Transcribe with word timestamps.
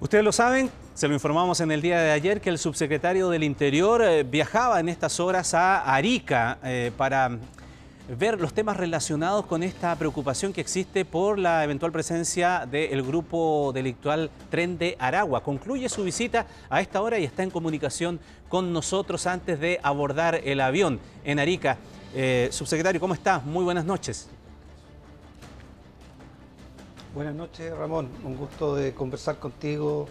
Ustedes 0.00 0.22
lo 0.22 0.30
saben, 0.30 0.70
se 0.94 1.08
lo 1.08 1.14
informamos 1.14 1.60
en 1.60 1.72
el 1.72 1.82
día 1.82 2.00
de 2.00 2.12
ayer 2.12 2.40
que 2.40 2.50
el 2.50 2.58
subsecretario 2.58 3.30
del 3.30 3.42
Interior 3.42 4.00
eh, 4.00 4.22
viajaba 4.22 4.78
en 4.78 4.88
estas 4.88 5.18
horas 5.18 5.54
a 5.54 5.92
Arica 5.92 6.58
eh, 6.62 6.92
para 6.96 7.36
ver 8.16 8.40
los 8.40 8.54
temas 8.54 8.76
relacionados 8.76 9.44
con 9.46 9.64
esta 9.64 9.96
preocupación 9.96 10.52
que 10.52 10.60
existe 10.60 11.04
por 11.04 11.36
la 11.36 11.64
eventual 11.64 11.90
presencia 11.90 12.64
del 12.64 13.02
grupo 13.02 13.72
delictual 13.74 14.30
Tren 14.50 14.78
de 14.78 14.94
Aragua. 15.00 15.42
Concluye 15.42 15.88
su 15.88 16.04
visita 16.04 16.46
a 16.70 16.80
esta 16.80 17.02
hora 17.02 17.18
y 17.18 17.24
está 17.24 17.42
en 17.42 17.50
comunicación 17.50 18.20
con 18.48 18.72
nosotros 18.72 19.26
antes 19.26 19.58
de 19.58 19.80
abordar 19.82 20.40
el 20.44 20.60
avión 20.60 21.00
en 21.24 21.40
Arica. 21.40 21.76
Eh, 22.14 22.48
subsecretario, 22.52 23.00
¿cómo 23.00 23.14
está? 23.14 23.40
Muy 23.40 23.64
buenas 23.64 23.84
noches. 23.84 24.28
Buenas 27.18 27.34
noches, 27.34 27.76
Ramón. 27.76 28.08
Un 28.22 28.36
gusto 28.36 28.76
de 28.76 28.94
conversar 28.94 29.40
contigo. 29.40 30.06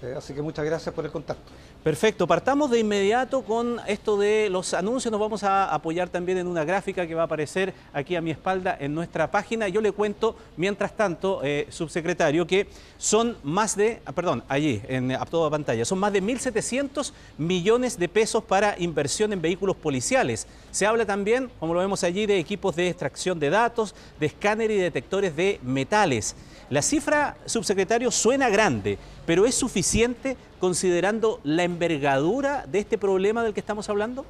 Eh, 0.00 0.14
así 0.16 0.32
que 0.32 0.40
muchas 0.40 0.64
gracias 0.64 0.94
por 0.94 1.04
el 1.04 1.10
contacto. 1.10 1.50
Perfecto, 1.82 2.26
partamos 2.26 2.70
de 2.70 2.78
inmediato 2.78 3.40
con 3.40 3.80
esto 3.86 4.18
de 4.18 4.50
los 4.50 4.74
anuncios. 4.74 5.10
Nos 5.10 5.18
vamos 5.18 5.42
a 5.44 5.72
apoyar 5.72 6.10
también 6.10 6.36
en 6.36 6.46
una 6.46 6.62
gráfica 6.62 7.06
que 7.06 7.14
va 7.14 7.22
a 7.22 7.24
aparecer 7.24 7.72
aquí 7.94 8.16
a 8.16 8.20
mi 8.20 8.30
espalda 8.30 8.76
en 8.78 8.94
nuestra 8.94 9.30
página. 9.30 9.66
Yo 9.66 9.80
le 9.80 9.90
cuento, 9.90 10.36
mientras 10.58 10.94
tanto, 10.94 11.40
eh, 11.42 11.66
subsecretario, 11.70 12.46
que 12.46 12.66
son 12.98 13.38
más 13.42 13.76
de, 13.76 14.02
ah, 14.04 14.12
perdón, 14.12 14.44
allí, 14.46 14.82
en, 14.88 15.12
a 15.12 15.24
toda 15.24 15.48
pantalla, 15.48 15.86
son 15.86 15.98
más 16.00 16.12
de 16.12 16.22
1.700 16.22 17.12
millones 17.38 17.98
de 17.98 18.10
pesos 18.10 18.44
para 18.44 18.78
inversión 18.78 19.32
en 19.32 19.40
vehículos 19.40 19.74
policiales. 19.74 20.46
Se 20.72 20.84
habla 20.84 21.06
también, 21.06 21.50
como 21.58 21.72
lo 21.72 21.80
vemos 21.80 22.04
allí, 22.04 22.26
de 22.26 22.38
equipos 22.38 22.76
de 22.76 22.88
extracción 22.90 23.40
de 23.40 23.48
datos, 23.48 23.94
de 24.18 24.26
escáner 24.26 24.70
y 24.70 24.76
detectores 24.76 25.34
de 25.34 25.58
metales. 25.62 26.36
La 26.68 26.82
cifra, 26.82 27.36
subsecretario, 27.46 28.10
suena 28.10 28.50
grande, 28.50 28.98
pero 29.24 29.46
¿es 29.46 29.54
suficiente 29.54 30.36
considerando 30.60 31.40
la 31.42 31.64
envergadura 31.64 32.66
de 32.66 32.78
este 32.80 32.98
problema 32.98 33.42
del 33.42 33.54
que 33.54 33.60
estamos 33.60 33.88
hablando? 33.88 34.24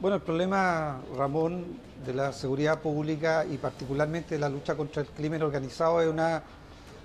Bueno, 0.00 0.16
el 0.16 0.22
problema, 0.22 1.00
Ramón, 1.16 1.64
de 2.04 2.14
la 2.14 2.32
seguridad 2.32 2.80
pública 2.80 3.44
y 3.44 3.56
particularmente 3.56 4.34
de 4.34 4.40
la 4.40 4.48
lucha 4.48 4.76
contra 4.76 5.02
el 5.02 5.08
crimen 5.08 5.42
organizado 5.42 6.00
es 6.00 6.08
una 6.08 6.42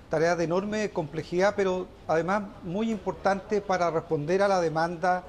tarea 0.09 0.35
de 0.35 0.43
enorme 0.43 0.91
complejidad, 0.91 1.53
pero 1.55 1.87
además 2.07 2.43
muy 2.63 2.91
importante 2.91 3.61
para 3.61 3.89
responder 3.89 4.43
a 4.43 4.47
la 4.47 4.61
demanda 4.61 5.23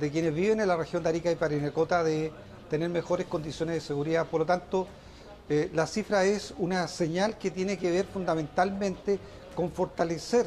de 0.00 0.10
quienes 0.10 0.34
viven 0.34 0.60
en 0.60 0.66
la 0.66 0.76
región 0.76 1.02
de 1.04 1.08
Arica 1.08 1.30
y 1.30 1.36
Parinacota 1.36 2.02
de 2.02 2.32
tener 2.68 2.88
mejores 2.90 3.26
condiciones 3.26 3.76
de 3.76 3.80
seguridad. 3.80 4.26
Por 4.26 4.40
lo 4.40 4.46
tanto, 4.46 4.88
eh, 5.48 5.70
la 5.74 5.86
cifra 5.86 6.24
es 6.24 6.54
una 6.58 6.88
señal 6.88 7.36
que 7.38 7.50
tiene 7.50 7.76
que 7.76 7.90
ver 7.90 8.06
fundamentalmente 8.06 9.18
con 9.54 9.70
fortalecer 9.70 10.46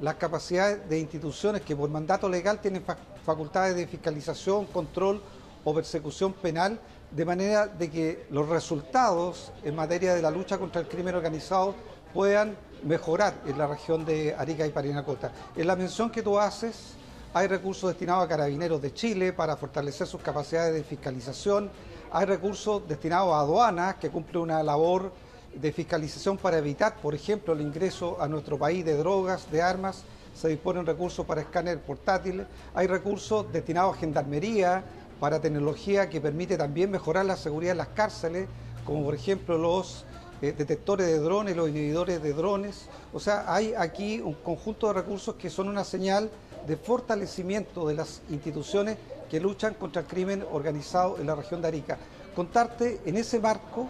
las 0.00 0.16
capacidades 0.16 0.88
de 0.88 0.98
instituciones 0.98 1.62
que 1.62 1.74
por 1.74 1.88
mandato 1.88 2.28
legal 2.28 2.60
tienen 2.60 2.84
facultades 3.24 3.74
de 3.74 3.86
fiscalización, 3.86 4.66
control 4.66 5.22
o 5.64 5.74
persecución 5.74 6.34
penal, 6.34 6.78
de 7.10 7.24
manera 7.24 7.66
de 7.66 7.90
que 7.90 8.26
los 8.30 8.48
resultados 8.48 9.52
en 9.62 9.74
materia 9.74 10.14
de 10.14 10.20
la 10.20 10.30
lucha 10.30 10.58
contra 10.58 10.80
el 10.80 10.88
crimen 10.88 11.14
organizado 11.14 11.74
puedan 12.12 12.56
mejorar 12.82 13.34
en 13.46 13.56
la 13.56 13.66
región 13.66 14.04
de 14.04 14.34
Arica 14.36 14.66
y 14.66 14.70
Parinacota. 14.70 15.32
En 15.56 15.66
la 15.66 15.76
mención 15.76 16.10
que 16.10 16.22
tú 16.22 16.38
haces, 16.38 16.94
hay 17.32 17.46
recursos 17.46 17.88
destinados 17.88 18.24
a 18.24 18.28
carabineros 18.28 18.82
de 18.82 18.92
Chile 18.92 19.32
para 19.32 19.56
fortalecer 19.56 20.06
sus 20.06 20.20
capacidades 20.20 20.74
de 20.74 20.84
fiscalización, 20.84 21.70
hay 22.14 22.26
recursos 22.26 22.86
destinados 22.86 23.34
a 23.34 23.40
aduanas 23.40 23.96
que 23.96 24.08
cumplen 24.08 24.44
una 24.44 24.62
labor 24.62 25.10
de 25.52 25.72
fiscalización 25.72 26.36
para 26.36 26.58
evitar, 26.58 26.94
por 26.98 27.12
ejemplo, 27.12 27.54
el 27.54 27.60
ingreso 27.60 28.16
a 28.20 28.28
nuestro 28.28 28.56
país 28.56 28.84
de 28.84 28.96
drogas, 28.96 29.50
de 29.50 29.60
armas. 29.60 30.04
Se 30.32 30.46
disponen 30.46 30.86
recursos 30.86 31.26
para 31.26 31.40
escáner 31.40 31.80
portátiles. 31.80 32.46
Hay 32.72 32.86
recursos 32.86 33.52
destinados 33.52 33.96
a 33.96 33.98
gendarmería, 33.98 34.84
para 35.18 35.40
tecnología 35.40 36.08
que 36.08 36.20
permite 36.20 36.56
también 36.56 36.88
mejorar 36.88 37.26
la 37.26 37.36
seguridad 37.36 37.72
en 37.72 37.78
las 37.78 37.88
cárceles, 37.88 38.46
como 38.84 39.02
por 39.02 39.16
ejemplo 39.16 39.58
los 39.58 40.04
eh, 40.40 40.54
detectores 40.56 41.08
de 41.08 41.18
drones, 41.18 41.56
los 41.56 41.68
inhibidores 41.68 42.22
de 42.22 42.32
drones. 42.32 42.86
O 43.12 43.18
sea, 43.18 43.52
hay 43.52 43.74
aquí 43.74 44.20
un 44.20 44.34
conjunto 44.34 44.86
de 44.86 44.92
recursos 44.92 45.34
que 45.34 45.50
son 45.50 45.68
una 45.68 45.82
señal 45.82 46.30
de 46.64 46.76
fortalecimiento 46.76 47.88
de 47.88 47.94
las 47.94 48.22
instituciones 48.30 48.98
que 49.30 49.40
luchan 49.40 49.74
contra 49.74 50.02
el 50.02 50.08
crimen 50.08 50.44
organizado 50.52 51.18
en 51.18 51.26
la 51.26 51.34
región 51.34 51.60
de 51.62 51.68
Arica. 51.68 51.98
Contarte, 52.34 53.00
en 53.04 53.16
ese 53.16 53.38
marco, 53.40 53.86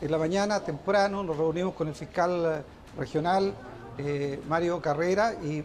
en 0.00 0.10
la 0.10 0.18
mañana 0.18 0.60
temprano 0.60 1.22
nos 1.22 1.36
reunimos 1.36 1.74
con 1.74 1.88
el 1.88 1.94
fiscal 1.94 2.64
regional 2.98 3.54
eh, 3.98 4.40
Mario 4.48 4.80
Carrera 4.80 5.34
y 5.34 5.64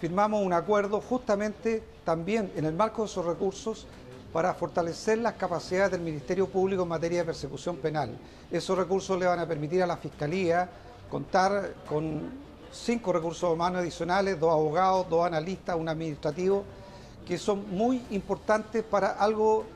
firmamos 0.00 0.44
un 0.44 0.52
acuerdo 0.52 1.00
justamente 1.00 1.82
también 2.04 2.52
en 2.56 2.64
el 2.64 2.74
marco 2.74 3.02
de 3.02 3.08
esos 3.08 3.24
recursos 3.24 3.86
para 4.32 4.52
fortalecer 4.54 5.18
las 5.18 5.34
capacidades 5.34 5.92
del 5.92 6.00
Ministerio 6.00 6.48
Público 6.48 6.82
en 6.82 6.88
materia 6.88 7.20
de 7.20 7.24
persecución 7.24 7.76
penal. 7.76 8.16
Esos 8.50 8.76
recursos 8.76 9.18
le 9.18 9.26
van 9.26 9.38
a 9.38 9.46
permitir 9.46 9.82
a 9.82 9.86
la 9.86 9.96
Fiscalía 9.96 10.68
contar 11.10 11.74
con 11.88 12.30
cinco 12.72 13.12
recursos 13.12 13.50
humanos 13.50 13.80
adicionales, 13.80 14.38
dos 14.38 14.52
abogados, 14.52 15.08
dos 15.08 15.26
analistas, 15.26 15.76
un 15.76 15.88
administrativo, 15.88 16.64
que 17.26 17.36
son 17.38 17.68
muy 17.76 18.02
importantes 18.10 18.84
para 18.84 19.08
algo 19.08 19.66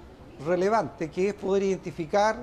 relevante, 0.47 1.11
que 1.11 1.31
es 1.31 1.35
poder 1.35 1.65
identificar, 1.65 2.37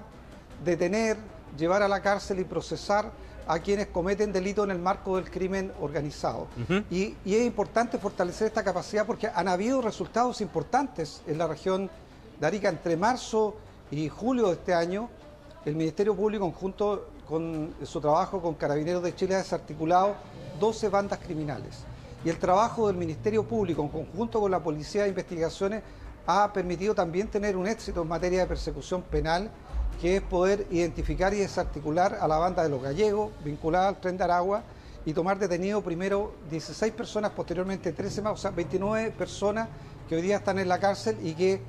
detener, 0.64 1.18
llevar 1.58 1.82
a 1.82 1.88
la 1.88 2.02
cárcel 2.02 2.40
y 2.40 2.44
procesar 2.44 3.12
a 3.48 3.60
quienes 3.60 3.88
cometen 3.88 4.34
delitos 4.34 4.66
en 4.66 4.72
el 4.72 4.80
marco 4.80 5.16
del 5.16 5.32
crimen 5.32 5.72
organizado. 5.80 6.48
y, 6.92 7.16
es 7.26 7.46
importante 7.46 7.98
fortalecer 7.98 8.48
esta 8.48 8.64
capacidad 8.64 9.06
porque 9.06 9.30
han 9.34 9.48
habido 9.48 9.82
resultados 9.82 10.42
importantes 10.42 11.22
en 11.26 11.38
la 11.38 11.48
región 11.48 11.90
de 12.40 12.46
Arica 12.46 12.68
entre 12.68 12.98
marzo 12.98 13.56
y 13.90 14.10
julio 14.10 14.48
de 14.48 14.54
este 14.54 14.74
año. 14.74 15.10
El 15.64 15.76
Ministerio 15.76 16.14
Público, 16.16 16.52
junto 16.52 17.10
con 17.28 17.74
su 17.84 18.02
trabajo 18.02 18.42
con 18.42 18.56
Carabineros 18.56 19.04
de 19.04 19.16
Chile, 19.16 19.36
ha 19.36 19.40
desarticulado 19.40 20.16
12 20.60 20.90
bandas 20.90 21.20
criminales 21.20 21.86
y 22.24 22.30
el 22.30 22.38
trabajo 22.38 22.88
del 22.88 22.98
Ministerio 22.98 23.48
Público 23.48 23.82
en 23.82 23.90
conjunto 23.90 24.40
con 24.40 24.52
la 24.52 24.62
Policía 24.62 25.04
de 25.04 25.10
Investigaciones 25.10 25.84
ha 26.26 26.52
permitido 26.52 26.94
también 26.94 27.28
tener 27.28 27.56
un 27.56 27.68
éxito 27.68 28.02
en 28.02 28.08
materia 28.08 28.42
de 28.42 28.48
persecución 28.48 29.02
penal, 29.04 29.50
que 30.02 30.18
es 30.18 30.22
poder 30.22 30.68
identificar 30.72 31.34
y 31.34 31.38
desarticular 31.38 32.18
a 32.20 32.28
la 32.28 32.38
banda 32.38 32.64
de 32.64 32.70
los 32.70 32.82
gallegos 32.82 33.32
vinculada 33.44 33.88
al 33.88 34.02
tren 34.02 34.18
de 34.18 34.24
Aragua 34.24 34.64
y 35.06 35.14
tomar 35.14 35.40
detenido 35.40 35.82
primero 35.82 36.34
16 36.50 36.92
personas, 36.94 37.32
posteriormente 37.32 37.94
13 37.94 38.22
más, 38.22 38.34
o 38.34 38.38
sea, 38.38 38.52
29 38.52 39.12
personas 39.12 39.70
que 40.10 40.16
hoy 40.16 40.22
día 40.22 40.38
están 40.38 40.60
en 40.60 40.68
la 40.68 40.80
cárcel 40.80 41.18
y 41.24 41.34
que 41.34 41.62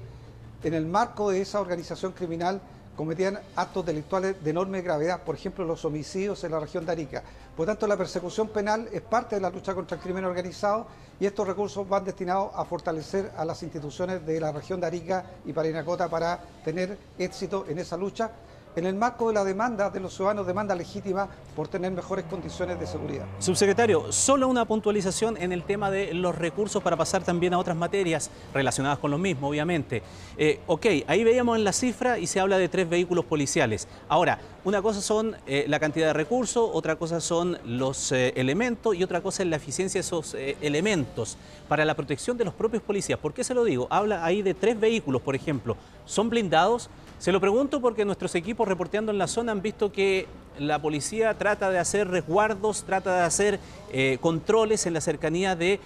en 0.65 0.75
el 0.75 0.87
marco 0.87 1.31
de 1.31 1.41
esa 1.41 1.61
organización 1.61 2.13
criminal 2.13 2.61
cometían 2.99 3.39
actos 3.55 3.87
delictuales 3.87 4.43
de 4.43 4.51
enorme 4.51 4.83
gravedad, 4.83 5.23
por 5.23 5.37
ejemplo 5.37 5.65
los 5.65 5.85
homicidios 5.85 6.43
en 6.43 6.51
la 6.51 6.59
región 6.59 6.85
de 6.85 6.91
Arica. 6.91 7.23
Por 7.57 7.65
tanto, 7.65 7.87
la 7.87 7.97
persecución 7.97 8.49
penal 8.49 8.89
es 8.93 9.03
parte 9.03 9.37
de 9.37 9.41
la 9.41 9.51
lucha 9.51 9.73
contra 9.73 9.97
el 9.97 10.03
crimen 10.03 10.25
organizado 10.25 10.89
y 11.21 11.27
estos 11.27 11.47
recursos 11.47 11.89
van 11.89 12.05
destinados 12.05 12.51
a 12.57 12.65
fortalecer 12.65 13.31
a 13.37 13.45
las 13.45 13.63
instituciones 13.63 14.27
de 14.27 14.41
la 14.41 14.51
región 14.51 14.81
de 14.81 14.89
Arica 14.89 15.25
y 15.45 15.53
Parinacota 15.53 16.09
para 16.09 16.41
tener 16.65 16.99
éxito 17.17 17.67
en 17.69 17.79
esa 17.79 17.97
lucha 17.97 18.33
en 18.77 18.87
el 18.87 18.95
marco 18.95 19.29
de 19.29 19.35
la 19.35 19.45
demanda 19.45 19.91
de 19.91 20.01
los 20.01 20.15
ciudadanos, 20.15 20.47
demanda 20.47 20.75
legítima 20.75 21.29
por 21.57 21.69
tener 21.69 21.91
mejores 21.93 22.25
condiciones 22.27 22.79
de 22.79 22.87
seguridad. 22.87 23.27
Subsecretario, 23.39 24.13
solo 24.13 24.49
una 24.49 24.65
puntualización 24.65 25.37
en 25.37 25.53
el 25.53 25.65
tema 25.65 25.91
de 25.91 26.15
los 26.15 26.37
recursos 26.37 26.83
para 26.83 26.97
pasar 26.97 27.23
también 27.25 27.55
a 27.55 27.59
otras 27.59 27.77
materias 27.77 28.31
relacionadas 28.55 28.99
con 28.99 29.11
lo 29.11 29.19
mismo, 29.19 29.49
obviamente. 29.49 30.03
Eh, 30.37 30.61
ok, 30.67 30.87
ahí 31.07 31.25
veíamos 31.25 31.57
en 31.59 31.65
la 31.65 31.73
cifra 31.73 32.19
y 32.19 32.27
se 32.27 32.41
habla 32.41 32.59
de 32.59 32.69
tres 32.69 32.89
vehículos 32.89 33.25
policiales. 33.25 33.89
Ahora, 34.09 34.39
una 34.65 34.83
cosa 34.83 35.01
son 35.01 35.37
eh, 35.47 35.65
la 35.67 35.81
cantidad 35.81 36.09
de 36.09 36.13
recursos, 36.13 36.71
otra 36.73 36.97
cosa 36.97 37.21
son 37.21 37.59
los 37.65 38.13
eh, 38.13 38.33
elementos 38.37 38.95
y 38.95 39.03
otra 39.03 39.21
cosa 39.21 39.43
es 39.43 39.49
la 39.49 39.57
eficiencia 39.57 40.01
de 40.01 40.07
esos 40.07 40.37
elementos 40.61 41.37
para 41.69 41.85
la 41.85 41.95
protección 41.95 42.37
de 42.37 42.45
los 42.45 42.55
propios 42.55 42.83
policías. 42.83 43.19
¿Por 43.19 43.35
qué 43.35 43.43
se 43.43 43.55
lo 43.55 43.65
digo? 43.65 43.89
Habla 43.91 44.25
ahí 44.25 44.43
de 44.43 44.55
tres 44.55 44.79
vehículos, 44.79 45.23
por 45.23 45.35
ejemplo. 45.35 45.77
¿Son 46.05 46.29
blindados? 46.29 46.89
Se 47.19 47.33
lo 47.33 47.41
pregunto 47.41 47.81
porque 47.81 48.05
nuestros 48.05 48.35
equipos 48.37 48.69
reporteando 48.69 49.11
en 49.11 49.19
la 49.19 49.27
zona 49.27 49.51
han 49.51 49.61
visto 49.61 49.91
que 49.91 50.27
la 50.59 50.81
policía 50.81 51.35
trata 51.35 51.71
de 51.71 51.79
hacer 51.79 52.09
resguardos, 52.09 52.85
trata 52.85 53.17
de 53.17 53.23
hacer 53.23 53.61
eh, 53.91 54.19
controles 54.21 54.87
en 54.87 54.93
la 54.93 55.01
cercanía 55.01 55.57
del 55.57 55.81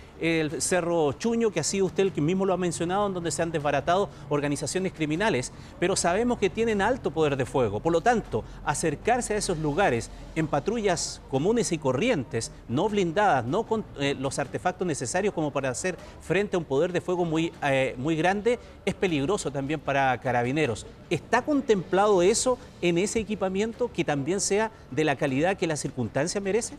Cerro 0.61 1.13
Chuño, 1.13 1.51
que 1.51 1.61
ha 1.61 1.65
sido 1.65 1.87
usted 1.87 2.05
el 2.05 2.13
que 2.13 2.21
mismo 2.21 2.45
lo 2.47 2.53
ha 2.53 2.57
mencionado, 2.57 3.07
en 3.07 3.15
donde 3.15 3.31
se 3.31 3.43
han 3.43 3.53
desbaratado 3.53 4.09
organizaciones 4.29 4.93
criminales, 4.93 5.53
pero 5.79 5.97
sabemos 5.97 6.39
que 6.39 6.51
tienen 6.51 6.83
alto 6.83 7.11
poder 7.11 7.37
de 7.37 7.47
fuego. 7.47 7.81
Por 7.81 7.93
lo 7.93 8.01
tanto, 8.01 8.45
acercarse 8.65 9.35
a 9.35 9.37
esos 9.37 9.59
lugares 9.59 10.11
en 10.35 10.47
patrullas 10.47 11.21
comunes 11.31 11.73
y 11.73 11.79
corrientes, 11.79 12.51
no 12.69 12.89
blindadas, 12.89 13.45
no 13.45 13.65
con 13.65 13.85
eh, 13.99 14.17
los 14.19 14.39
artefactos 14.39 14.87
necesarios 14.87 15.35
como 15.35 15.53
para 15.53 15.71
hacer 15.71 15.97
frente 16.21 16.57
a 16.57 16.59
un 16.59 16.65
poder 16.65 16.93
de 16.93 17.01
fuego 17.01 17.25
muy, 17.25 17.53
eh, 17.63 17.95
muy 17.99 18.17
grande, 18.17 18.59
es 18.85 18.95
peligroso 18.95 19.51
también 19.51 19.81
para 19.81 20.19
carabineros. 20.21 20.87
¿Está 21.11 21.43
contemplado 21.43 22.23
eso 22.23 22.59
en 22.81 22.99
ese 22.99 23.21
equipamiento 23.21 23.91
que 23.93 24.05
también 24.05 24.41
sea 24.41 24.62
de 24.91 25.05
la 25.05 25.17
calidad 25.17 25.57
que 25.57 25.67
la 25.67 25.77
circunstancia 25.77 26.41
merece? 26.41 26.77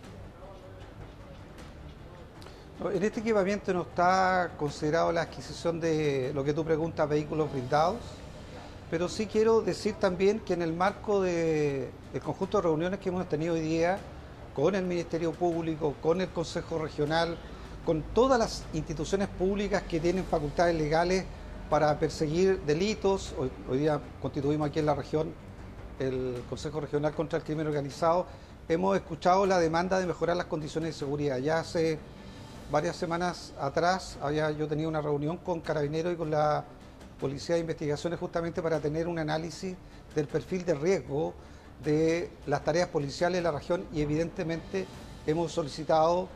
En 2.94 3.02
este 3.02 3.22
equipamiento 3.22 3.74
no 3.74 3.84
está 3.84 4.52
considerado 4.58 5.12
la 5.12 5.22
adquisición 5.22 5.80
de 5.80 6.32
lo 6.34 6.44
que 6.44 6.54
tú 6.54 6.66
preguntas, 6.66 7.08
vehículos 7.08 7.52
blindados, 7.52 7.98
pero 8.90 9.08
sí 9.08 9.26
quiero 9.26 9.62
decir 9.62 9.96
también 9.96 10.40
que 10.40 10.54
en 10.54 10.62
el 10.62 10.74
marco 10.74 11.22
del 11.22 11.90
conjunto 12.24 12.58
de 12.58 12.64
reuniones 12.64 13.00
que 13.00 13.10
hemos 13.10 13.28
tenido 13.30 13.54
hoy 13.54 13.62
día 13.62 14.00
con 14.54 14.76
el 14.76 14.84
Ministerio 14.84 15.32
Público, 15.32 15.96
con 16.02 16.22
el 16.22 16.30
Consejo 16.30 16.78
Regional, 16.78 17.38
con 17.86 18.02
todas 18.14 18.38
las 18.38 18.64
instituciones 18.74 19.28
públicas 19.30 19.84
que 19.84 20.00
tienen 20.00 20.26
facultades 20.26 20.76
legales 20.76 21.26
para 21.70 21.98
perseguir 21.98 22.62
delitos. 22.66 23.34
Hoy, 23.70 23.78
día 23.78 24.00
constituimos 24.22 24.70
aquí 24.70 24.80
en 24.80 24.86
la 24.86 24.96
región 24.96 25.34
el 26.00 26.44
Consejo 26.50 26.80
Regional 26.80 27.14
contra 27.14 27.38
el 27.38 27.44
Crimen 27.44 27.68
Organizado. 27.68 28.26
Hemos 28.68 28.96
escuchado 28.96 29.46
la 29.46 29.60
demanda 29.60 30.00
de 30.00 30.06
mejorar 30.06 30.38
las 30.38 30.48
condiciones 30.48 30.94
de 30.94 31.00
seguridad. 31.00 31.38
Ya 31.38 31.60
hace 31.60 32.00
varias 32.72 32.96
semanas 32.96 33.54
atrás 33.60 34.18
había 34.22 34.50
yo 34.52 34.68
tenido 34.68 34.90
una 34.90 35.02
reunión 35.02 35.38
con 35.38 35.62
Carabineros 35.62 36.14
y 36.14 36.16
con 36.16 36.32
la 36.32 36.64
Policía 37.20 37.56
de 37.56 37.62
Investigaciones 37.62 38.20
justamente 38.20 38.62
para 38.62 38.80
tener 38.80 39.08
un 39.08 39.20
análisis 39.20 39.76
del 40.16 40.28
perfil 40.28 40.66
de 40.66 40.74
riesgo 40.74 41.34
de 41.84 42.30
las 42.48 42.64
tareas 42.64 42.90
policiales 42.90 43.40
de 43.40 43.44
la 43.44 43.52
región 43.52 43.86
y 43.94 44.02
evidentemente 44.02 44.86
hemos 45.28 45.52
solicitado 45.52 46.28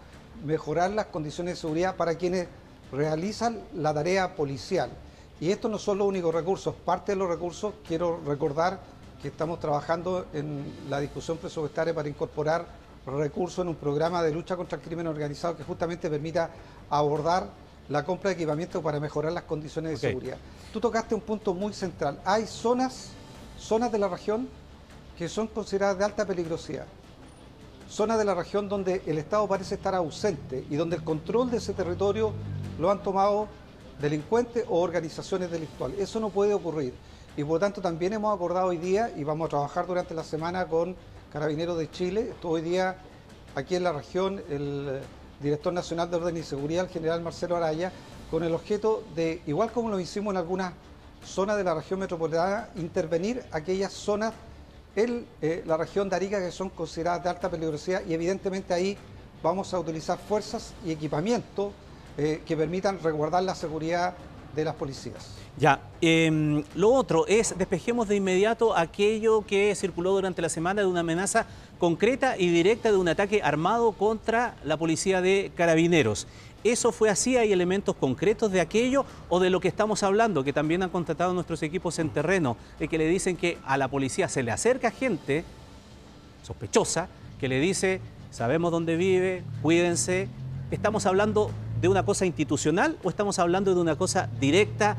mejorar 0.45 0.91
las 0.91 1.07
condiciones 1.07 1.55
de 1.55 1.61
seguridad 1.61 1.95
para 1.95 2.15
quienes 2.15 2.47
realizan 2.91 3.61
la 3.73 3.93
tarea 3.93 4.35
policial. 4.35 4.91
Y 5.39 5.51
esto 5.51 5.69
no 5.69 5.77
son 5.77 5.99
los 5.99 6.07
únicos 6.07 6.33
recursos, 6.33 6.75
parte 6.75 7.13
de 7.13 7.17
los 7.17 7.29
recursos 7.29 7.73
quiero 7.87 8.19
recordar 8.25 8.79
que 9.21 9.29
estamos 9.29 9.59
trabajando 9.59 10.27
en 10.33 10.63
la 10.89 10.99
discusión 10.99 11.37
presupuestaria 11.37 11.93
para 11.93 12.07
incorporar 12.07 12.65
recursos 13.05 13.59
en 13.59 13.69
un 13.69 13.75
programa 13.75 14.21
de 14.21 14.31
lucha 14.31 14.55
contra 14.55 14.77
el 14.77 14.83
crimen 14.83 15.07
organizado 15.07 15.55
que 15.55 15.63
justamente 15.63 16.09
permita 16.09 16.49
abordar 16.89 17.49
la 17.89 18.03
compra 18.03 18.29
de 18.29 18.35
equipamiento 18.35 18.81
para 18.81 18.99
mejorar 18.99 19.31
las 19.31 19.43
condiciones 19.43 19.93
de 19.93 20.09
seguridad. 20.09 20.37
Tú 20.73 20.79
tocaste 20.79 21.15
un 21.15 21.21
punto 21.21 21.53
muy 21.53 21.73
central. 21.73 22.19
Hay 22.25 22.45
zonas, 22.45 23.11
zonas 23.57 23.91
de 23.91 23.97
la 23.97 24.09
región 24.09 24.49
que 25.17 25.29
son 25.29 25.47
consideradas 25.47 25.97
de 25.97 26.05
alta 26.05 26.25
peligrosidad. 26.25 26.85
Zonas 27.89 28.17
de 28.17 28.25
la 28.25 28.35
región 28.35 28.67
donde 28.67 29.01
el 29.05 29.17
Estado 29.17 29.47
parece 29.47 29.75
estar 29.75 29.95
ausente 29.95 30.65
y 30.69 30.75
donde 30.75 30.97
el 30.97 31.03
control 31.03 31.49
de 31.49 31.57
ese 31.57 31.73
territorio 31.73 32.33
lo 32.77 32.91
han 32.91 33.01
tomado 33.01 33.47
delincuentes 33.99 34.65
o 34.67 34.81
organizaciones 34.81 35.51
delictuales. 35.51 35.99
Eso 35.99 36.19
no 36.19 36.29
puede 36.29 36.53
ocurrir. 36.53 36.93
Y 37.35 37.43
por 37.43 37.53
lo 37.53 37.59
tanto 37.59 37.81
también 37.81 38.13
hemos 38.13 38.33
acordado 38.35 38.67
hoy 38.67 38.77
día 38.77 39.11
y 39.15 39.23
vamos 39.23 39.47
a 39.47 39.49
trabajar 39.49 39.85
durante 39.85 40.13
la 40.13 40.23
semana 40.23 40.65
con 40.67 40.95
Carabineros 41.31 41.77
de 41.77 41.89
Chile. 41.91 42.33
Hoy 42.43 42.61
día 42.61 42.97
aquí 43.55 43.75
en 43.75 43.83
la 43.83 43.91
región 43.91 44.41
el 44.49 45.01
director 45.39 45.71
nacional 45.71 46.09
de 46.09 46.17
Orden 46.17 46.37
y 46.37 46.43
Seguridad, 46.43 46.85
el 46.85 46.91
general 46.91 47.21
Marcelo 47.21 47.55
Araya, 47.55 47.91
con 48.31 48.43
el 48.43 48.53
objeto 48.53 49.03
de, 49.15 49.41
igual 49.45 49.71
como 49.71 49.89
lo 49.89 49.99
hicimos 49.99 50.31
en 50.33 50.37
algunas 50.37 50.73
zonas 51.23 51.57
de 51.57 51.63
la 51.63 51.75
región 51.75 51.99
metropolitana, 51.99 52.69
intervenir 52.75 53.43
aquellas 53.51 53.93
zonas 53.93 54.33
en 54.95 55.27
eh, 55.41 55.63
la 55.65 55.77
región 55.77 56.09
de 56.09 56.15
Arica 56.15 56.39
que 56.39 56.51
son 56.51 56.69
consideradas 56.69 57.23
de 57.23 57.29
alta 57.29 57.49
peligrosidad 57.49 58.01
y 58.07 58.13
evidentemente 58.13 58.73
ahí 58.73 58.97
vamos 59.43 59.73
a 59.73 59.79
utilizar 59.79 60.17
fuerzas 60.17 60.73
y 60.83 60.91
equipamiento 60.91 61.71
eh, 62.17 62.41
que 62.45 62.57
permitan 62.57 62.99
resguardar 63.01 63.43
la 63.43 63.55
seguridad 63.55 64.15
de 64.55 64.65
las 64.65 64.75
policías. 64.75 65.37
Ya, 65.57 65.79
em, 66.01 66.63
lo 66.75 66.91
otro 66.91 67.25
es, 67.27 67.55
despejemos 67.57 68.07
de 68.07 68.15
inmediato 68.15 68.75
aquello 68.77 69.45
que 69.45 69.73
circuló 69.75 70.11
durante 70.11 70.41
la 70.41 70.49
semana 70.49 70.81
de 70.81 70.87
una 70.87 70.99
amenaza 71.01 71.45
concreta 71.79 72.37
y 72.37 72.49
directa 72.49 72.91
de 72.91 72.97
un 72.97 73.07
ataque 73.07 73.41
armado 73.43 73.91
contra 73.91 74.55
la 74.63 74.77
policía 74.77 75.21
de 75.21 75.51
carabineros. 75.55 76.27
¿Eso 76.63 76.91
fue 76.91 77.09
así? 77.09 77.37
¿Hay 77.37 77.53
elementos 77.53 77.95
concretos 77.95 78.51
de 78.51 78.61
aquello 78.61 79.05
o 79.29 79.39
de 79.39 79.49
lo 79.49 79.59
que 79.59 79.67
estamos 79.67 80.03
hablando, 80.03 80.43
que 80.43 80.53
también 80.53 80.83
han 80.83 80.89
contratado 80.89 81.33
nuestros 81.33 81.61
equipos 81.63 81.97
en 81.99 82.09
terreno, 82.09 82.57
de 82.79 82.87
que 82.87 82.97
le 82.97 83.07
dicen 83.07 83.37
que 83.37 83.57
a 83.65 83.77
la 83.77 83.87
policía 83.87 84.27
se 84.27 84.43
le 84.43 84.51
acerca 84.51 84.91
gente 84.91 85.43
sospechosa, 86.43 87.09
que 87.39 87.47
le 87.47 87.59
dice, 87.59 88.01
sabemos 88.31 88.71
dónde 88.71 88.95
vive, 88.95 89.43
cuídense. 89.61 90.27
¿Estamos 90.71 91.05
hablando 91.05 91.51
de 91.81 91.87
una 91.87 92.03
cosa 92.03 92.25
institucional 92.25 92.97
o 93.03 93.09
estamos 93.09 93.39
hablando 93.39 93.73
de 93.73 93.81
una 93.81 93.95
cosa 93.95 94.29
directa 94.39 94.97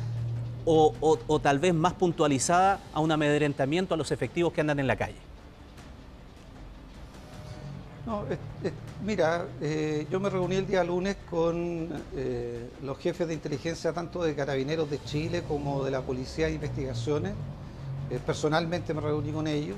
o, 0.70 1.40
tal 1.42 1.58
vez 1.58 1.72
más 1.72 1.94
puntualizada 1.94 2.80
a 2.92 3.00
un 3.00 3.10
amedrentamiento 3.10 3.94
a 3.94 3.96
los 3.96 4.12
efectivos 4.12 4.52
que 4.52 4.60
andan 4.60 4.78
en 4.78 4.86
la 4.86 4.96
calle? 4.96 5.16
No, 8.04 8.24
mira, 9.04 9.46
eh, 9.60 10.06
yo 10.10 10.18
me 10.20 10.30
reuní 10.30 10.56
el 10.56 10.66
día 10.66 10.82
lunes 10.84 11.16
con 11.30 11.88
eh, 12.16 12.70
los 12.82 12.98
jefes 12.98 13.28
de 13.28 13.34
inteligencia 13.34 13.92
tanto 13.92 14.22
de 14.22 14.34
Carabineros 14.34 14.90
de 14.90 15.02
Chile 15.04 15.42
como 15.46 15.84
de 15.84 15.90
la 15.90 16.00
Policía 16.00 16.46
de 16.46 16.54
Investigaciones. 16.54 17.34
Eh, 18.10 18.18
personalmente 18.24 18.94
me 18.94 19.02
reuní 19.02 19.30
con 19.32 19.46
ellos, 19.46 19.76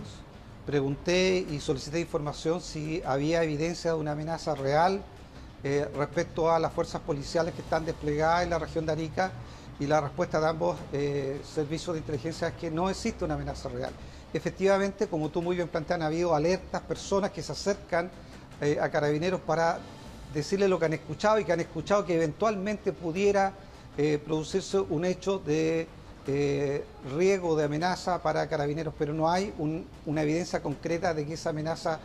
pregunté 0.65 1.45
y 1.51 1.59
solicité 1.59 2.01
información 2.01 2.61
si 2.61 3.03
había 3.05 3.43
evidencia 3.43 3.93
de 3.93 3.97
una 3.99 4.13
amenaza 4.13 4.55
real 4.55 5.03
respecto 5.63 6.51
a 6.51 6.59
las 6.59 6.73
fuerzas 6.73 7.03
policiales 7.03 7.55
que 7.55 7.61
están 7.61 7.85
desplegadas 7.85 8.45
en 8.45 8.51
la 8.51 8.59
región 8.59 8.87
de 8.87 8.93
Arica 8.93 9.31
y 9.79 9.87
la 9.87 10.01
respuesta 10.01 10.41
de 10.41 10.49
ambos 10.49 10.79
servicios 11.45 11.95
de 11.95 12.01
inteligencia 12.01 12.49
es 12.49 12.55
que 12.55 12.71
no 12.71 12.89
existe 12.89 13.25
una 13.25 13.35
amenaza 13.35 13.69
real. 13.69 13.93
Efectivamente, 14.33 15.09
como 15.09 15.29
tú 15.29 15.43
muy 15.43 15.57
bien 15.57 15.69
planteas, 15.69 16.01
ha 16.03 16.07
habido 16.07 16.35
alertas, 16.35 16.83
personas 16.83 17.31
que 17.33 17.43
se 17.43 17.51
acercan 17.51 18.11
eh, 18.61 18.79
a 18.81 18.89
carabineros 18.89 19.41
para 19.41 19.81
decirle 20.33 20.69
lo 20.69 20.79
que 20.79 20.85
han 20.85 20.93
escuchado 20.93 21.41
y 21.41 21.45
que 21.45 21.53
han 21.53 21.61
escuchado 21.61 22.07
que 22.07 22.15
eventualmente 22.15 22.93
pudiera 22.93 23.55
eh, 23.99 24.21
producirse 24.25 24.79
un 24.79 25.05
hecho 25.05 25.41
de 25.41 25.89
eh, 26.29 26.85
riesgo, 27.17 27.57
de 27.57 27.65
amenaza 27.65 28.23
para 28.23 28.49
carabineros, 28.49 28.95
pero 28.97 29.13
no 29.13 29.29
hay 29.29 29.53
una 30.07 30.23
evidencia 30.23 30.63
concreta 30.63 31.13
de 31.13 31.27
que 31.27 31.35
esa 31.35 31.51
amenaza 31.51 31.99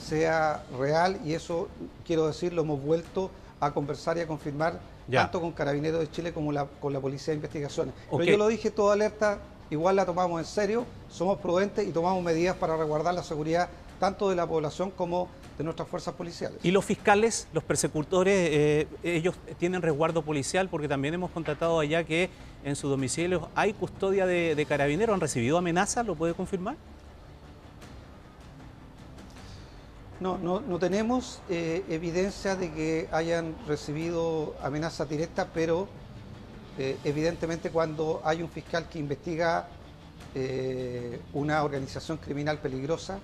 sea 0.00 0.64
real 0.78 1.20
y 1.24 1.34
eso, 1.34 1.68
quiero 2.06 2.26
decir, 2.26 2.52
lo 2.52 2.62
hemos 2.62 2.82
vuelto 2.82 3.30
a 3.60 3.72
conversar 3.72 4.16
y 4.16 4.20
a 4.20 4.26
confirmar 4.26 4.80
tanto 5.10 5.40
con 5.40 5.52
Carabineros 5.52 6.00
de 6.00 6.10
Chile 6.10 6.32
como 6.32 6.52
con 6.80 6.92
la 6.92 7.00
Policía 7.00 7.32
de 7.32 7.36
Investigaciones. 7.36 7.94
Pero 8.10 8.24
yo 8.24 8.36
lo 8.36 8.48
dije, 8.48 8.70
toda 8.70 8.94
alerta 8.94 9.38
igual 9.70 9.96
la 9.96 10.04
tomamos 10.04 10.40
en 10.40 10.46
serio, 10.46 10.84
somos 11.08 11.38
prudentes 11.38 11.86
y 11.86 11.90
tomamos 11.92 12.22
medidas 12.22 12.56
para 12.56 12.76
resguardar 12.76 13.14
la 13.14 13.22
seguridad 13.22 13.68
tanto 13.98 14.30
de 14.30 14.36
la 14.36 14.46
población 14.46 14.90
como 14.90 15.28
de 15.58 15.64
nuestras 15.64 15.86
fuerzas 15.86 16.14
policiales. 16.14 16.58
¿Y 16.62 16.70
los 16.70 16.84
fiscales, 16.84 17.46
los 17.52 17.62
persecutores, 17.62 18.48
eh, 18.50 18.88
ellos 19.02 19.34
tienen 19.58 19.82
resguardo 19.82 20.22
policial? 20.22 20.68
Porque 20.70 20.88
también 20.88 21.14
hemos 21.14 21.30
contratado 21.30 21.78
allá 21.78 22.02
que 22.02 22.30
en 22.64 22.76
su 22.76 22.88
domicilio 22.88 23.50
hay 23.54 23.74
custodia 23.74 24.26
de, 24.26 24.66
carabineros. 24.66 25.14
¿Han 25.14 25.20
recibido 25.20 25.58
amenazas? 25.58 26.06
¿Lo 26.06 26.14
puede 26.14 26.32
confirmar? 26.32 26.76
No, 30.20 30.36
no, 30.36 30.78
tenemos 30.78 31.40
eh, 31.48 31.82
evidencia 31.88 32.54
de 32.54 32.70
que 32.70 33.08
hayan 33.10 33.56
recibido 33.66 34.54
amenazas 34.62 35.08
directas, 35.08 35.48
pero 35.54 35.88
eh, 36.78 36.98
evidentemente 37.04 37.70
cuando 37.70 38.20
hay 38.22 38.42
un 38.42 38.50
fiscal 38.50 38.86
que 38.86 38.98
investiga 38.98 39.66
eh, 40.34 41.22
una 41.32 41.64
organización 41.64 42.18
criminal 42.18 42.58
peligrosa, 42.58 43.18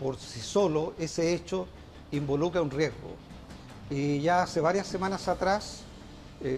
por 0.00 0.16
sí 0.18 0.40
solo 0.40 0.94
ese 0.98 1.32
hecho 1.32 1.68
involucra 2.10 2.60
un 2.60 2.72
riesgo. 2.72 3.14
Y 3.88 4.20
ya 4.20 4.42
hace 4.42 4.60
varias 4.60 4.88
semanas 4.88 5.28
atrás 5.28 5.82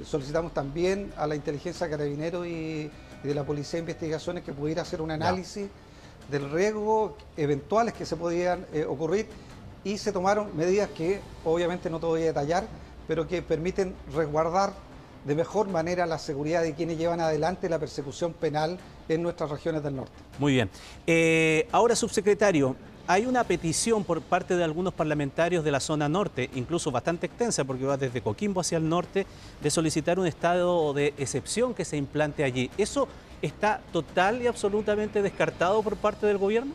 solicitamos 0.05 0.52
también 0.52 1.12
a 1.16 1.26
la 1.28 1.37
inteligencia 1.37 1.88
carabinero 1.88 2.45
y, 2.45 2.90
y, 3.23 3.28
de 3.28 3.35
la 3.35 3.45
Policía 3.45 3.75
de 3.75 3.81
Investigaciones 3.81 4.43
que 4.43 4.52
pudiera 4.52 4.83
hacer 4.83 5.00
un 5.02 5.11
análisis 5.12 5.69
del 6.30 6.50
riesgo 6.50 7.16
eventuales 7.37 7.95
que 7.95 8.04
se 8.04 8.16
podían 8.16 8.66
ocurrir 8.88 9.26
y 9.85 9.99
se 9.99 10.11
tomaron 10.12 10.56
medidas 10.56 10.90
que 10.90 11.21
obviamente 11.45 11.88
no 11.88 12.00
te 12.00 12.06
voy 12.06 12.23
a 12.23 12.26
detallar, 12.26 12.66
pero 13.06 13.28
que 13.28 13.42
permiten 13.42 13.95
resguardar 14.14 14.73
de 15.25 15.35
mejor 15.35 15.68
manera 15.68 16.06
la 16.06 16.18
seguridad 16.18 16.62
de 16.62 16.75
quienes 16.75 16.99
llevan 16.99 17.21
adelante 17.21 17.68
la 17.68 17.78
persecución 17.78 18.33
penal 18.33 18.78
en 19.09 19.23
nuestras 19.23 19.50
regiones 19.50 19.83
del 19.83 19.97
norte. 19.97 20.12
Muy 20.38 20.54
bien. 20.54 20.71
Eh, 21.06 21.68
ahora, 21.73 21.97
subsecretario, 21.97 22.76
hay 23.09 23.27
una 23.27 23.45
petición 23.45 24.05
por 24.05 24.21
parte 24.21 24.57
de 24.57 24.65
algunos 24.65 24.93
parlamentarios 24.93 25.65
de 25.65 25.71
la 25.71 25.81
zona 25.81 26.09
norte, 26.09 26.51
incluso 26.55 26.91
bastante 26.91 27.27
extensa 27.27 27.65
porque 27.65 27.85
va 27.85 27.97
desde 27.97 28.21
Coquimbo 28.21 28.61
hacia 28.61 28.79
el 28.79 28.89
norte, 28.89 29.27
de 29.63 29.71
solicitar 29.71 30.19
un 30.19 30.27
estado 30.27 30.93
de 30.93 31.15
excepción 31.17 31.75
que 31.75 31.85
se 31.85 31.97
implante 31.97 32.43
allí. 32.43 32.71
¿Eso 32.77 33.07
está 33.43 33.81
total 33.93 34.43
y 34.43 34.47
absolutamente 34.47 35.23
descartado 35.23 35.83
por 35.83 35.97
parte 35.97 36.27
del 36.27 36.39
gobierno? 36.39 36.73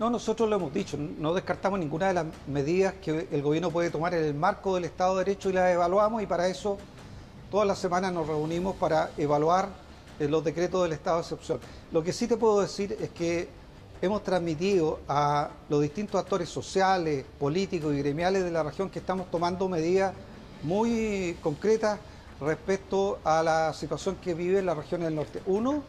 No, 0.00 0.10
nosotros 0.10 0.48
lo 0.48 0.56
hemos 0.56 0.72
dicho, 0.72 0.96
no 0.96 1.34
descartamos 1.34 1.78
ninguna 1.78 2.08
de 2.08 2.14
las 2.14 2.26
medidas 2.46 2.94
que 3.02 3.28
el 3.30 3.42
gobierno 3.42 3.70
puede 3.70 3.90
tomar 3.90 4.14
en 4.14 4.24
el 4.24 4.34
marco 4.34 4.76
del 4.76 4.84
Estado 4.84 5.16
de 5.16 5.24
Derecho 5.24 5.50
y 5.50 5.54
las 5.54 5.72
evaluamos 5.72 6.22
y 6.22 6.26
para 6.26 6.46
eso 6.48 6.78
todas 7.50 7.66
las 7.66 7.78
semanas 7.78 8.12
nos 8.12 8.26
reunimos 8.26 8.76
para 8.76 9.10
evaluar 9.16 9.68
los 10.20 10.42
decretos 10.42 10.82
del 10.82 10.92
estado 10.92 11.18
de 11.18 11.22
excepción. 11.22 11.60
Lo 11.92 12.02
que 12.02 12.12
sí 12.12 12.26
te 12.26 12.36
puedo 12.36 12.60
decir 12.60 12.96
es 13.00 13.10
que 13.10 13.48
hemos 14.00 14.22
transmitido 14.22 15.00
a 15.08 15.50
los 15.68 15.82
distintos 15.82 16.20
actores 16.20 16.48
sociales, 16.48 17.24
políticos 17.38 17.94
y 17.94 17.98
gremiales 17.98 18.44
de 18.44 18.50
la 18.50 18.62
región 18.62 18.90
que 18.90 18.98
estamos 18.98 19.30
tomando 19.30 19.68
medidas 19.68 20.14
muy 20.62 21.36
concretas 21.42 21.98
respecto 22.40 23.18
a 23.24 23.42
la 23.42 23.72
situación 23.72 24.16
que 24.16 24.34
vive 24.34 24.62
la 24.62 24.74
región 24.74 25.00
del 25.00 25.14
norte. 25.14 25.42
Uno, 25.46 25.82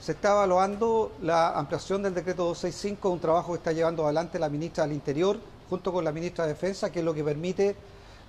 se 0.00 0.12
está 0.12 0.30
evaluando 0.32 1.12
la 1.22 1.50
ampliación 1.50 2.02
del 2.02 2.14
decreto 2.14 2.44
265, 2.44 3.10
un 3.10 3.20
trabajo 3.20 3.52
que 3.52 3.58
está 3.58 3.72
llevando 3.72 4.04
adelante 4.04 4.38
la 4.38 4.48
ministra 4.48 4.84
del 4.84 4.94
Interior 4.94 5.38
junto 5.68 5.92
con 5.92 6.04
la 6.04 6.10
ministra 6.10 6.46
de 6.46 6.54
Defensa, 6.54 6.90
que 6.90 7.00
es 7.00 7.04
lo 7.04 7.12
que 7.12 7.22
permite 7.22 7.76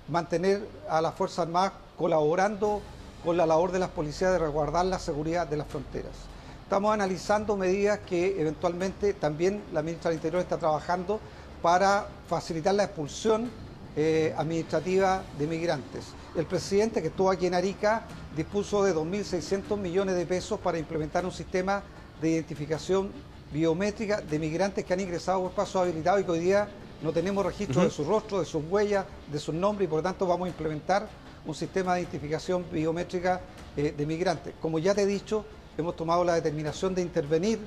mantener 0.08 0.68
a 0.88 1.00
las 1.00 1.14
Fuerzas 1.14 1.40
Armadas 1.40 1.72
colaborando 1.96 2.82
con 3.24 3.36
la 3.36 3.46
labor 3.46 3.72
de 3.72 3.78
las 3.78 3.90
policías 3.90 4.32
de 4.32 4.38
resguardar 4.38 4.84
la 4.86 4.98
seguridad 4.98 5.46
de 5.46 5.56
las 5.56 5.66
fronteras. 5.66 6.12
Estamos 6.64 6.92
analizando 6.92 7.56
medidas 7.56 8.00
que 8.00 8.40
eventualmente 8.40 9.12
también 9.14 9.62
la 9.72 9.82
ministra 9.82 10.10
del 10.10 10.18
Interior 10.18 10.42
está 10.42 10.58
trabajando 10.58 11.20
para 11.60 12.06
facilitar 12.28 12.74
la 12.74 12.84
expulsión 12.84 13.50
eh, 13.94 14.34
administrativa 14.36 15.22
de 15.38 15.46
migrantes. 15.46 16.06
El 16.34 16.46
presidente 16.46 17.02
que 17.02 17.08
estuvo 17.08 17.30
aquí 17.30 17.46
en 17.46 17.54
Arica 17.54 18.04
dispuso 18.34 18.82
de 18.84 18.94
2.600 18.94 19.76
millones 19.76 20.16
de 20.16 20.24
pesos 20.24 20.58
para 20.58 20.78
implementar 20.78 21.26
un 21.26 21.32
sistema 21.32 21.82
de 22.20 22.30
identificación 22.30 23.12
biométrica 23.52 24.22
de 24.22 24.38
migrantes 24.38 24.84
que 24.84 24.94
han 24.94 25.00
ingresado 25.00 25.42
por 25.42 25.50
paso 25.52 25.78
habilitado 25.78 26.18
y 26.18 26.24
que 26.24 26.30
hoy 26.30 26.40
día 26.40 26.68
no 27.02 27.12
tenemos 27.12 27.44
registro 27.44 27.82
de 27.84 27.90
su 27.90 28.04
rostro, 28.04 28.40
de 28.40 28.46
sus 28.46 28.62
huellas, 28.70 29.04
de 29.30 29.38
sus 29.38 29.54
nombres 29.54 29.86
y 29.86 29.90
por 29.90 29.98
lo 29.98 30.02
tanto 30.04 30.26
vamos 30.26 30.46
a 30.46 30.48
implementar 30.48 31.06
un 31.44 31.54
sistema 31.54 31.94
de 31.94 32.02
identificación 32.02 32.64
biométrica 32.70 33.40
eh, 33.76 33.94
de 33.96 34.06
migrantes. 34.06 34.54
Como 34.60 34.78
ya 34.78 34.94
te 34.94 35.02
he 35.02 35.06
dicho, 35.06 35.44
hemos 35.76 35.96
tomado 35.96 36.24
la 36.24 36.34
determinación 36.34 36.94
de 36.94 37.02
intervenir 37.02 37.58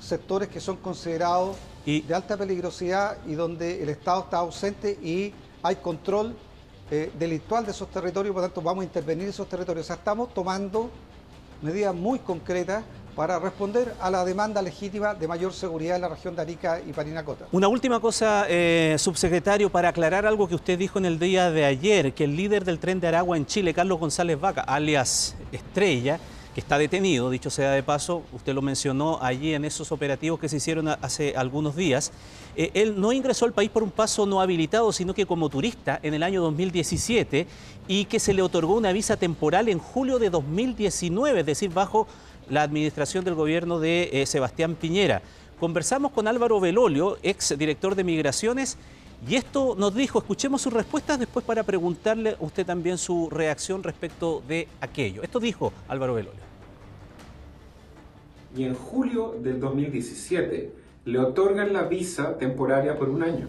sectores 0.00 0.48
que 0.48 0.60
son 0.60 0.76
considerados 0.76 1.56
de 1.84 2.14
alta 2.14 2.36
peligrosidad 2.36 3.18
y 3.26 3.34
donde 3.34 3.82
el 3.82 3.88
Estado 3.88 4.20
está 4.20 4.38
ausente 4.38 4.98
y 5.02 5.32
hay 5.62 5.76
control 5.76 6.36
eh, 6.90 7.10
delictual 7.18 7.64
de 7.64 7.70
esos 7.70 7.90
territorios, 7.90 8.32
por 8.32 8.42
lo 8.42 8.48
tanto 8.48 8.62
vamos 8.62 8.82
a 8.82 8.84
intervenir 8.84 9.24
en 9.24 9.30
esos 9.30 9.48
territorios. 9.48 9.86
O 9.86 9.88
sea, 9.88 9.96
estamos 9.96 10.32
tomando 10.34 10.90
medidas 11.62 11.94
muy 11.94 12.18
concretas 12.18 12.84
para 13.20 13.38
responder 13.38 13.94
a 14.00 14.10
la 14.10 14.24
demanda 14.24 14.62
legítima 14.62 15.12
de 15.12 15.28
mayor 15.28 15.52
seguridad 15.52 15.96
en 15.96 16.00
la 16.00 16.08
región 16.08 16.34
de 16.34 16.40
Arica 16.40 16.80
y 16.80 16.90
Parinacota. 16.94 17.44
Una 17.52 17.68
última 17.68 18.00
cosa, 18.00 18.46
eh, 18.48 18.96
subsecretario, 18.98 19.68
para 19.68 19.90
aclarar 19.90 20.24
algo 20.24 20.48
que 20.48 20.54
usted 20.54 20.78
dijo 20.78 20.98
en 20.98 21.04
el 21.04 21.18
día 21.18 21.50
de 21.50 21.66
ayer, 21.66 22.14
que 22.14 22.24
el 22.24 22.34
líder 22.34 22.64
del 22.64 22.78
tren 22.78 22.98
de 22.98 23.08
Aragua 23.08 23.36
en 23.36 23.44
Chile, 23.44 23.74
Carlos 23.74 24.00
González 24.00 24.40
Vaca, 24.40 24.62
alias 24.62 25.36
Estrella, 25.52 26.18
que 26.54 26.60
está 26.60 26.78
detenido, 26.78 27.28
dicho 27.28 27.50
sea 27.50 27.72
de 27.72 27.82
paso, 27.82 28.22
usted 28.32 28.54
lo 28.54 28.62
mencionó 28.62 29.18
allí 29.20 29.52
en 29.52 29.66
esos 29.66 29.92
operativos 29.92 30.40
que 30.40 30.48
se 30.48 30.56
hicieron 30.56 30.88
hace 30.88 31.34
algunos 31.36 31.76
días. 31.76 32.12
Eh, 32.56 32.70
él 32.74 32.98
no 32.98 33.12
ingresó 33.12 33.44
al 33.44 33.52
país 33.52 33.70
por 33.70 33.82
un 33.82 33.90
paso 33.90 34.24
no 34.24 34.40
habilitado, 34.40 34.92
sino 34.92 35.12
que 35.14 35.26
como 35.26 35.50
turista 35.50 36.00
en 36.02 36.14
el 36.14 36.22
año 36.22 36.40
2017 36.40 37.46
y 37.86 38.06
que 38.06 38.18
se 38.18 38.32
le 38.32 38.40
otorgó 38.42 38.74
una 38.74 38.92
visa 38.92 39.16
temporal 39.16 39.68
en 39.68 39.78
julio 39.78 40.18
de 40.18 40.30
2019, 40.30 41.40
es 41.40 41.46
decir, 41.46 41.70
bajo 41.70 42.08
la 42.50 42.62
administración 42.62 43.24
del 43.24 43.34
gobierno 43.34 43.80
de 43.80 44.10
eh, 44.12 44.26
Sebastián 44.26 44.74
Piñera. 44.74 45.22
Conversamos 45.58 46.12
con 46.12 46.28
Álvaro 46.28 46.60
Belolio, 46.60 47.18
ex 47.22 47.56
director 47.56 47.94
de 47.94 48.04
Migraciones, 48.04 48.76
y 49.28 49.36
esto 49.36 49.74
nos 49.78 49.94
dijo, 49.94 50.18
escuchemos 50.18 50.62
sus 50.62 50.72
respuestas 50.72 51.18
después 51.18 51.44
para 51.44 51.62
preguntarle 51.62 52.36
usted 52.40 52.64
también 52.64 52.96
su 52.96 53.28
reacción 53.30 53.82
respecto 53.82 54.42
de 54.48 54.66
aquello. 54.80 55.22
Esto 55.22 55.38
dijo 55.38 55.72
Álvaro 55.88 56.14
Belolio. 56.14 56.40
Y 58.56 58.64
en 58.64 58.74
julio 58.74 59.36
del 59.40 59.60
2017 59.60 60.72
le 61.04 61.18
otorgan 61.18 61.72
la 61.72 61.82
visa 61.82 62.38
temporaria 62.38 62.98
por 62.98 63.10
un 63.10 63.22
año. 63.22 63.48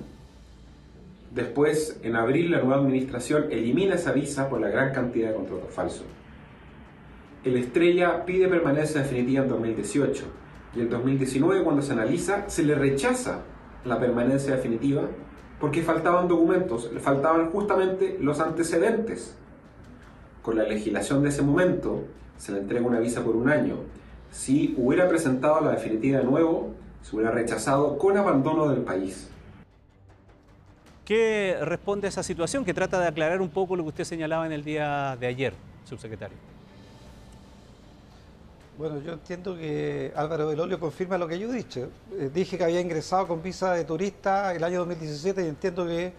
Después, 1.34 1.98
en 2.04 2.18
abril, 2.18 2.52
la 2.52 2.60
nueva 2.60 2.76
administración 2.76 3.46
elimina 3.52 3.96
esa 3.96 4.12
visa 4.12 4.50
por 4.50 4.60
la 4.60 4.68
gran 4.68 4.94
cantidad 4.94 5.30
de 5.30 5.36
contratos 5.36 5.74
falsos. 5.74 6.04
El 7.44 7.58
Estrella 7.58 8.24
pide 8.24 8.48
permanencia 8.48 9.02
definitiva 9.02 9.44
en 9.44 9.50
2018 9.50 10.26
y 10.76 10.82
en 10.82 10.90
2019, 10.92 11.64
cuando 11.64 11.82
se 11.82 11.94
analiza, 11.94 12.48
se 12.48 12.62
le 12.62 12.76
rechaza 12.76 13.40
la 13.84 14.00
permanencia 14.00 14.56
definitiva 14.56 15.08
porque 15.60 15.82
faltaban 15.82 16.28
documentos, 16.28 16.92
le 16.94 17.00
faltaban 17.00 17.50
justamente 17.50 18.18
los 18.22 18.40
antecedentes. 18.40 19.36
Con 20.44 20.56
la 20.56 20.64
legislación 20.64 21.24
de 21.24 21.30
ese 21.30 21.42
momento 21.42 22.04
se 22.38 22.52
le 22.52 22.60
entrega 22.60 22.86
una 22.86 23.00
visa 23.00 23.24
por 23.24 23.36
un 23.36 23.50
año. 23.50 23.78
Si 24.30 24.76
hubiera 24.78 25.10
presentado 25.10 25.62
la 25.62 25.72
definitiva 25.72 26.20
de 26.20 26.26
nuevo, 26.26 26.76
se 27.02 27.16
hubiera 27.16 27.32
rechazado 27.32 27.98
con 27.98 28.18
abandono 28.18 28.70
del 28.70 28.82
país. 28.82 29.32
¿Qué 31.06 31.58
responde 31.62 32.06
a 32.06 32.10
esa 32.10 32.22
situación 32.22 32.64
que 32.64 32.74
trata 32.76 33.00
de 33.00 33.08
aclarar 33.08 33.42
un 33.42 33.50
poco 33.50 33.76
lo 33.76 33.82
que 33.84 33.90
usted 33.90 34.04
señalaba 34.04 34.46
en 34.46 34.52
el 34.52 34.64
día 34.64 35.18
de 35.20 35.26
ayer, 35.26 35.54
subsecretario? 35.86 36.51
Bueno, 38.78 39.02
yo 39.02 39.14
entiendo 39.14 39.56
que 39.56 40.14
Álvaro 40.16 40.48
Belolio 40.48 40.80
confirma 40.80 41.18
lo 41.18 41.28
que 41.28 41.38
yo 41.38 41.52
dicho. 41.52 41.90
Eh, 42.18 42.32
dije 42.34 42.58
que 42.58 42.64
había 42.64 42.80
ingresado 42.80 43.28
con 43.28 43.44
visa 43.44 43.74
de 43.74 43.84
turista 43.84 44.54
el 44.56 44.64
año 44.64 44.80
2017 44.80 45.44
y 45.44 45.48
entiendo 45.48 45.86
que 45.86 46.14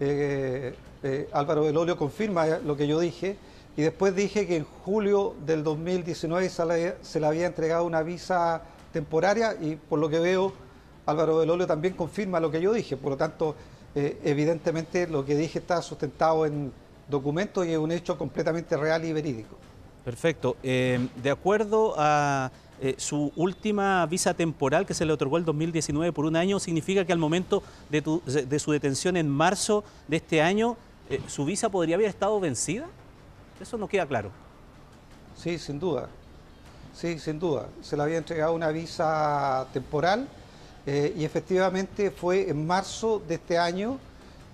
eh, 0.00 0.74
eh, 1.02 1.28
Álvaro 1.32 1.62
Belolio 1.62 1.96
confirma 1.96 2.46
lo 2.46 2.76
que 2.76 2.88
yo 2.88 2.98
dije. 2.98 3.36
Y 3.76 3.82
después 3.82 4.16
dije 4.16 4.46
que 4.46 4.56
en 4.56 4.64
julio 4.64 5.36
del 5.46 5.62
2019 5.62 6.48
se 6.48 7.20
le, 7.20 7.26
había 7.26 7.46
entregado 7.46 7.84
una 7.84 8.02
visa 8.02 8.62
temporaria 8.92 9.56
y 9.60 9.76
por 9.76 10.00
lo 10.00 10.08
que 10.08 10.18
veo 10.18 10.52
Álvaro 11.06 11.38
Belolio 11.38 11.66
también 11.66 11.94
confirma 11.94 12.40
lo 12.40 12.50
que 12.50 12.60
yo 12.60 12.72
dije. 12.72 12.96
Por 12.96 13.12
lo 13.12 13.16
tanto, 13.16 13.54
evidentemente 13.94 15.06
lo 15.06 15.24
que 15.24 15.36
dije 15.36 15.60
está 15.60 15.80
sustentado 15.82 16.46
en 16.46 16.72
documentos 17.08 17.64
y 17.66 17.72
es 17.72 17.78
un 17.78 17.92
hecho 17.92 18.18
completamente 18.18 18.76
real 18.76 19.04
y 19.04 19.12
verídico. 19.12 19.56
Perfecto. 20.06 20.56
Eh, 20.62 21.08
de 21.20 21.30
acuerdo 21.32 21.94
a 21.98 22.52
eh, 22.80 22.94
su 22.96 23.32
última 23.34 24.06
visa 24.06 24.34
temporal 24.34 24.86
que 24.86 24.94
se 24.94 25.04
le 25.04 25.12
otorgó 25.12 25.36
el 25.36 25.44
2019 25.44 26.12
por 26.12 26.26
un 26.26 26.36
año, 26.36 26.60
¿significa 26.60 27.04
que 27.04 27.12
al 27.12 27.18
momento 27.18 27.64
de, 27.90 28.58
su 28.60 28.70
detención 28.70 29.16
en 29.16 29.28
marzo 29.28 29.82
de 30.06 30.18
este 30.18 30.40
año, 30.40 30.76
eh, 31.10 31.20
su 31.26 31.44
visa 31.44 31.70
podría 31.70 31.96
haber 31.96 32.06
estado 32.06 32.38
vencida? 32.38 32.86
Eso 33.60 33.76
no 33.78 33.88
queda 33.88 34.06
claro. 34.06 34.30
Sí, 35.36 35.58
sin 35.58 35.80
duda. 35.80 36.08
Sí, 36.94 37.18
sin 37.18 37.40
duda. 37.40 37.66
Se 37.82 37.96
le 37.96 38.04
había 38.04 38.18
entregado 38.18 38.54
una 38.54 38.68
visa 38.68 39.66
temporal 39.72 40.28
y 40.86 41.24
efectivamente 41.24 42.12
fue 42.12 42.48
en 42.48 42.64
marzo 42.64 43.20
de 43.26 43.34
este 43.34 43.58
año 43.58 43.98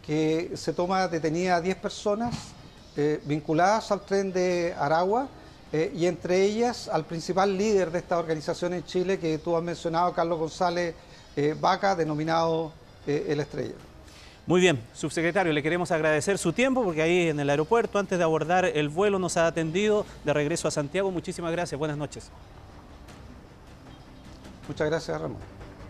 que 0.07 0.53
se 0.55 0.73
toma 0.73 1.09
detenida 1.09 1.57
a 1.57 1.61
10 1.61 1.77
personas 1.77 2.35
vinculadas 3.27 3.93
al 3.93 4.01
tren 4.01 4.33
de 4.33 4.75
Aragua 4.79 5.29
eh, 5.73 5.91
y 5.95 6.07
entre 6.07 6.43
ellas 6.43 6.89
al 6.89 7.07
principal 7.07 7.57
líder 7.57 7.91
de 7.91 8.01
esta 8.01 8.19
organización 8.19 8.75
en 8.75 8.85
Chile 8.85 9.19
que 9.19 9.39
tú 9.39 9.57
has 9.57 9.63
mencionado, 9.63 10.13
Carlos 10.13 10.39
González 10.39 10.95
eh, 11.35 11.57
Vaca, 11.59 11.97
denominado 11.97 12.73
eh, 13.07 13.27
El 13.29 13.41
Estrella. 13.41 13.75
Muy 14.47 14.61
bien, 14.61 14.83
subsecretario, 14.93 15.53
le 15.53 15.63
queremos 15.63 15.91
agradecer 15.91 16.37
su 16.37 16.53
tiempo 16.53 16.83
porque 16.83 17.01
ahí 17.01 17.29
en 17.29 17.41
el 17.41 17.49
aeropuerto, 17.49 17.99
antes 17.99 18.19
de 18.19 18.25
abordar 18.25 18.67
el 18.67 18.89
vuelo, 18.89 19.19
nos 19.19 19.37
ha 19.37 19.47
atendido 19.47 20.05
de 20.25 20.33
regreso 20.33 20.69
a 20.69 20.71
Santiago. 20.71 21.11
Muchísimas 21.11 21.53
gracias, 21.53 21.79
buenas 21.79 21.97
noches. 21.97 22.29
Muchas 24.69 24.89
gracias, 24.89 25.21
Ramón. 25.21 25.62